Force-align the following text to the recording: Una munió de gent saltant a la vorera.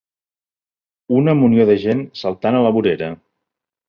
Una 1.17 1.35
munió 1.41 1.67
de 1.71 1.75
gent 1.83 2.01
saltant 2.21 2.57
a 2.61 2.63
la 2.69 2.73
vorera. 2.79 3.11